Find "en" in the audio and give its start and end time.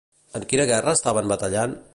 0.39-0.47